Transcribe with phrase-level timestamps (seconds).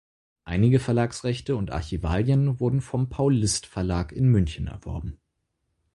[0.45, 5.19] Einige Verlagsrechte und Archivalien wurden vom Paul List Verlag in München erworben.